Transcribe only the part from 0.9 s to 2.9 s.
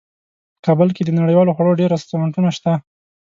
کې د نړیوالو خوړو ډیر رستورانتونه شته